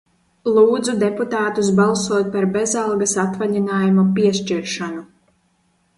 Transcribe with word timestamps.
Lūdzu 0.53 0.95
deputātus 1.03 1.69
balsot 1.81 2.31
par 2.37 2.49
bezalgas 2.55 3.15
atvaļinājuma 3.27 4.07
piešķiršanu! 4.17 5.09